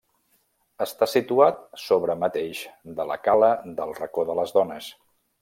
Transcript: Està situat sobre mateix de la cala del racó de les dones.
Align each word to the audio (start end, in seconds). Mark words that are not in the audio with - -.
Està 0.85 1.07
situat 1.11 1.59
sobre 1.81 2.15
mateix 2.23 2.63
de 3.01 3.07
la 3.11 3.19
cala 3.29 3.51
del 3.83 3.95
racó 4.01 4.27
de 4.33 4.41
les 4.43 4.57
dones. 4.59 4.91